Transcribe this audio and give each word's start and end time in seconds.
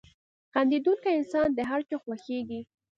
•خندېدونکی 0.53 1.09
انسان 1.19 1.47
د 1.53 1.59
هر 1.69 1.81
چا 1.89 1.97
خوښېږي. 2.03 2.61